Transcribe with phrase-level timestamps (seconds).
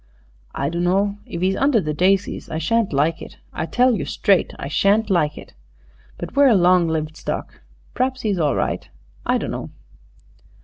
[0.55, 1.19] "I dunno.
[1.27, 5.11] If 'e's under the daisies I shan't like it I tell you straight I shan't
[5.11, 5.53] like it.
[6.17, 7.61] But we're a long lived stock
[7.93, 8.89] p'raps 'e's all right.
[9.27, 9.69] I dunno."